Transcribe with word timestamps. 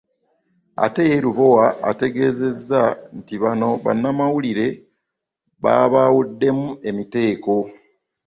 Ate 0.85 1.01
ye 1.09 1.17
Lubowa 1.25 1.65
ategeezezza 1.89 2.81
nti 3.17 3.33
bano 3.43 3.69
bannamawulire 3.85 4.67
babaawuddemu 5.63 6.67
emiteeko 6.89 7.53